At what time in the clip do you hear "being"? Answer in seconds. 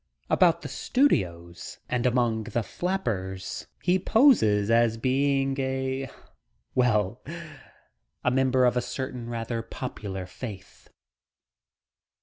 4.97-5.55